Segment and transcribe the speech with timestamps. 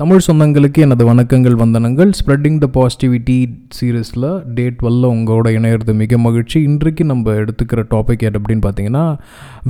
[0.00, 2.10] தமிழ் சொந்தங்களுக்கு எனது வணக்கங்கள் வந்தனங்கள்.
[2.18, 3.36] ஸ்ப்ரெட்டிங் த பாசிட்டிவிட்டி
[3.76, 6.56] சீரீஸில் டே டுவெல்ல உங்களோட இணையிறது மிக மகிழ்ச்சி.
[6.68, 9.02] இன்றைக்கு நம்ம எடுத்துக்கிற டாபிக் எது அப்படின்னு பார்த்தீங்கன்னா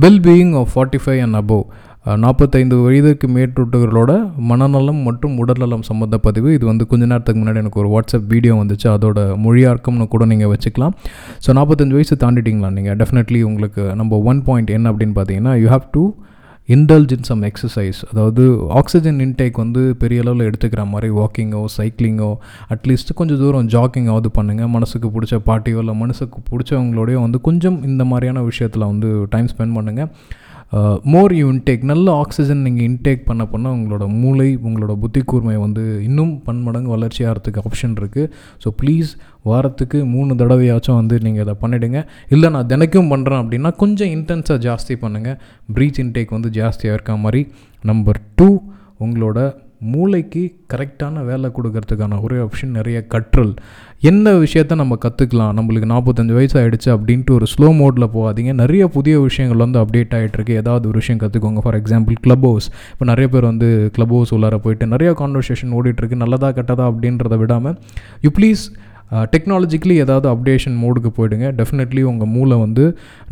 [0.03, 1.65] wellbeing of forty five and above
[2.25, 4.11] நாற்பத்தைந்து வயதுக்கு மேற்பட்டவர்களோட
[4.51, 6.51] மனநலம் மற்றும் உடல்நலம் சம்மந்த பதிவு.
[6.57, 8.87] இது வந்து கொஞ்ச நேரத்துக்கு முன்னாடி எனக்கு ஒரு வாட்ஸ்அப் வீடியோ வந்துச்சு.
[8.95, 10.95] அதோட மொழியாக்கம்னு கூட நீங்கள் வச்சுக்கலாம்.
[11.45, 15.93] ஸோ நாற்பத்தஞ்சு வயசு தாண்டிட்டிங்களா நீங்கள் டெஃபினெட்லி உங்களுக்கு நம்ம ஒன் பாயிண்ட் என்ன அப்படின்னு பார்த்தீங்கன்னா you have
[15.97, 16.05] to
[16.69, 22.37] indulge in some exercise அதாவது ஆக்சிஜன் இன்டேக் வந்து பெரிய அளவில் எடுத்துக்கிற மாதிரி வாக்கிங்கோ சைக்கிளிங்கோ
[22.69, 28.43] அட்லீஸ்ட் கொஞ்சம் தூரம் ஜாக்கிங்காவது பண்ணுங்கள் மனசுக்கு பிடிச்ச பாட்டியோ இல்லை மனசுக்கு பிடிச்சவங்களோடய வந்து கொஞ்சம் இந்த மாதிரியான
[28.43, 30.11] விஷயத்தில் வந்து டைம் ஸ்பெண்ட் பண்ணுங்கள்
[31.03, 36.03] மோர் யூ இன்டேக் நல்ல ஆக்சிஜன் நீங்கள் இன்டேக் பண்ண பண்ண உங்களோட மூளை உங்களோட புத்தி கூர்மை வந்து
[36.03, 38.29] இன்னும் பன்மடங்கு வளர்ச்சி ஆகிறதுக்கு ஆப்ஷன் இருக்குது
[38.63, 39.11] ஸோ ப்ளீஸ்
[39.43, 44.95] வாரத்துக்கு மூணு தடவையாச்சும் வந்து நீங்கள் இதை பண்ணிவிடுங்க இல்லை நான் தினைக்கும் பண்ணுறேன் அப்படின்னா கொஞ்சம் இன்டென்ஸாக ஜாஸ்தி
[45.01, 45.39] பண்ணுங்கள்
[45.75, 47.41] ப்ரீச் இன்டேக் வந்து ஜாஸ்தியாக இருக்க மாதிரி.
[47.83, 48.49] நம்பர் டூ
[48.99, 49.39] உங்களோட
[49.79, 50.41] மூளைக்கு
[50.73, 53.53] கரெக்டான வேலை கொடுக்கறதுக்கான ஒரே ஆப்ஷன் நிறைய கற்றல்.
[54.01, 58.53] என்ன விஷயத்த நம்ம கற்றுக்கலாம் நம்மளுக்கு நாற்பத்தஞ்சு வயசு ஆகிடுச்சு அப்படின்ட்டு ஒரு ஸ்லோ மோடில் போகாதீங்க.
[58.53, 63.05] நிறைய புதிய விஷயங்கள் வந்து அப்டேட் ஆகிட்டுருக்கு ஏதாவது ஒரு விஷயம் கற்றுக்கோங்க ஃபார் எக்ஸாம்பிள் க்ளப் ஹவுஸ் இப்போ
[63.05, 66.15] நிறைய பேர் வந்து க்ளப் ஹவுஸ் உள்ளார போயிட்டு நிறைய கான்வர்சேஷன் ஓடிட்டுருக்கு.
[66.15, 67.77] நல்லதாக கெட்டதா அப்படின்றத விடாமல்
[68.21, 68.63] யூ ப்ளீஸ்
[69.33, 71.47] டெக்னாலஜிக்கலி ஏதாவது அப்டேஷன் மோடுக்கு போயிடுங்க.
[71.59, 72.83] டெஃபினெட்லி உங்கள் மூளை வந்து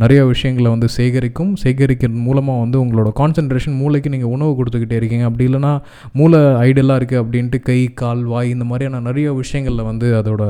[0.03, 1.51] நிறைய விஷயங்களை வந்து சேகரிக்கும்.
[1.63, 5.25] சேகரிக்கிறது மூலமாக வந்து உங்களோட கான்சன்ட்ரேஷன் மூளைக்கு நீங்கள் உணவு கொடுத்துக்கிட்டே இருக்கீங்க.
[5.29, 5.73] அப்படி இல்லைனா
[6.19, 10.43] மூளை ஐடியலாக இருக்குது அப்படின்ட்டு கை கால் வாய் இந்த மாதிரியான நிறைய விஷயங்களில் வந்து அதோட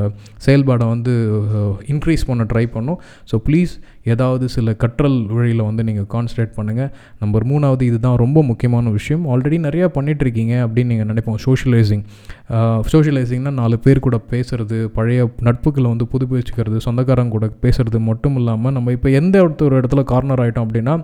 [0.48, 1.14] செயல்பாடை வந்து
[1.94, 3.00] இன்க்ரீஸ் பண்ண ட்ரை பண்ணும்.
[3.32, 3.74] ஸோ ப்ளீஸ்
[4.14, 6.90] ஏதாவது சில கற்றல் வழியில் வந்து நீங்கள் கான்சன்ட்ரேட் பண்ணுங்கள்
[7.24, 9.24] நம்பர் மூணாவது இதுதான் ரொம்ப முக்கியமான விஷயம்.
[9.34, 11.40] ஆல்ரெடி நிறையா பண்ணிகிட்ருக்கீங்க அப்படின்னு நீங்கள் நினைப்போம்.
[11.48, 12.04] சோஷியலைசிங்
[12.92, 18.92] சோஷியலைசிங்னால் நாலு பேர் கூட பேசுகிறது பழைய நட்புகளை வந்து புதுப்பிச்சுக்கிறது சொந்தக்காரங்க கூட பேசுகிறது மட்டும் இல்லாமல் நம்ம
[18.92, 20.96] இப்போ எந்த ஒரு இடத்துல கார்னர் ஆகிட்டோம் அப்படின்னா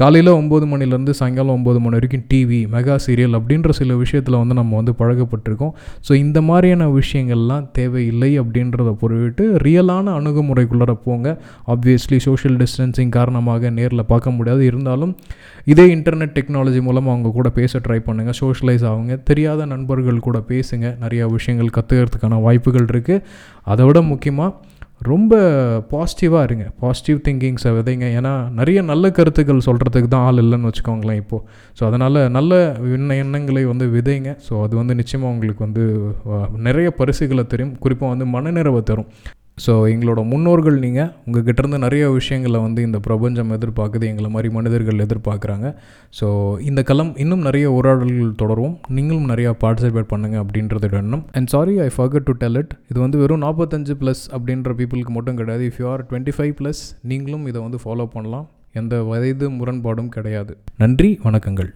[0.00, 4.76] காலையில் ஒம்பது மணிலேருந்து சாயங்காலம் ஒம்பது மணி வரைக்கும் டிவி மெகா சீரியல் அப்படின்ற சில விஷயத்தில் வந்து நம்ம
[4.78, 5.70] வந்து பழகப்பட்டிருக்கோம்.
[6.06, 11.30] ஸோ இந்த மாதிரியான விஷயங்கள்லாம் தேவையில்லை அப்படின்றத பொருவிட்டு ரியலான அணுகுமுறைக்குள்ளார போங்க.
[11.74, 14.62] ஆப்வியஸ்லி சோஷியல் டிஸ்டன்சிங் காரணமாக நேரில் பார்க்க முடியாது.
[14.70, 15.14] இருந்தாலும்
[15.74, 19.16] இதே இன்டர்நெட் டெக்னாலஜி மூலமாக அவங்க கூட பேச ட்ரை பண்ணுங்கள் சோஷியலைஸ் ஆகுங்க.
[19.32, 20.86] தெரியாத நண்பர்கள் கூட பேசுங்க.
[21.06, 23.22] நிறையா விஷயங்கள் கற்றுக்கிறதுக்கான வாய்ப்புகள் இருக்குது
[23.72, 24.52] அதை விட முக்கியமாக
[25.00, 25.34] ரொம்ப
[25.90, 26.66] பாசிட்டிவாக இருங்க.
[26.82, 28.06] பாசிட்டிவ் திங்கிங்ஸை விதைங்க.
[28.18, 31.44] ஏன்னா நிறைய நல்ல கருத்துக்கள் சொல்கிறதுக்கு தான் ஆள் இல்லைன்னு வச்சுக்கோங்களேன் இப்போது
[31.78, 32.60] ஸோ அதனால் நல்ல
[32.98, 34.32] எண்ண எண்ணங்களை வந்து விதைங்க.
[34.46, 35.84] ஸோ அது வந்து நிச்சயமாக உங்களுக்கு வந்து
[36.68, 39.10] நிறைய பரிசுகளை தெரியும் குறிப்பாக வந்து மனநிறைவை தரும்.
[39.64, 45.02] ஸோ எங்களோட முன்னோர்கள் நீங்கள் உங்கள் கிட்டேருந்து நிறைய விஷயங்களை வந்து இந்த பிரபஞ்சம் எதிர்பார்க்குது எங்களை மாதிரி மனிதர்கள்
[45.04, 45.68] எதிர்பார்க்குறாங்க.
[46.18, 46.26] ஸோ
[46.70, 51.24] இந்த களம் இன்னும் நிறைய உரையாடல்கள் தொடரும் நீங்களும் நிறையா பார்ட்டிசிபேட் பண்ணுங்கள் அப்படின்றது எண்ணம்.
[51.38, 55.40] And sorry I forgot to tell it இது வந்து வெறும் நாற்பத்தஞ்சு ப்ளஸ் அப்படின்ற பீப்புளுக்கு மட்டும்
[55.40, 55.64] கிடையாது.
[55.70, 58.46] If you are twenty five plus நீங்களும் இதை வந்து ஃபாலோ பண்ணலாம்.
[58.82, 60.54] எந்த வயது முரண்பாடும் கிடையாது.
[60.84, 61.72] நன்றி வணக்கங்கள்.